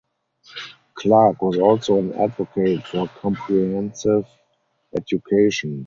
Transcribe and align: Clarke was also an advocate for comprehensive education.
Clarke 0.95 1.43
was 1.43 1.59
also 1.59 1.99
an 1.99 2.11
advocate 2.15 2.87
for 2.87 3.07
comprehensive 3.09 4.25
education. 4.97 5.79